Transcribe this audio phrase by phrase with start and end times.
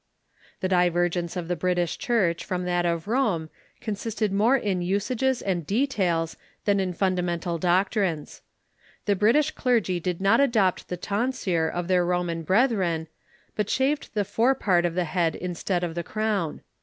[0.61, 3.51] The divergence of the British Church from that of Rome
[3.81, 8.41] consisted more in usages and details than in fundamental doc trines.
[9.05, 13.09] The British clergy did not adopt the tonsure Difference ^^^^^^'^' Roman brethren,
[13.55, 16.63] but shaved the forepart of the head instead of the crown.